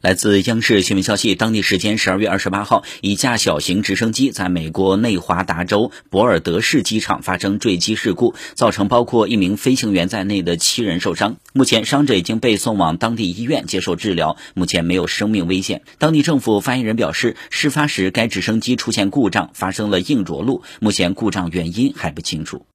[0.00, 11.38] 来自央视新闻消息当地时间十二月二十八号一架小型直升机在美国内华达州博尔德市机场发生坠机事故造成包括一名飞行员在内的七人受伤。
[11.52, 15.82] 目前伤者已经被送往当地医院接受治疗目前没有生命危险。
[15.98, 22.66] 当地政府发言人表示事发时该直升机出现故障发生了硬着陆目前故障原因还不清楚。